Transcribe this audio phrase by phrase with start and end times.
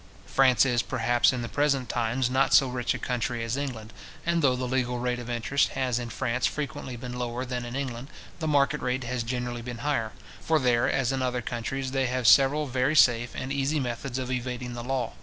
[0.25, 3.93] France is, perhaps, in the present times, not so rich a country as England;
[4.25, 7.75] and though the legal rate of interest has in France frequently been lower than in
[7.75, 8.07] England,
[8.39, 10.11] the market rate has generally been higher;
[10.41, 14.31] for there, as in other countries, they have several very safe and easy methods of
[14.31, 15.13] evading the law.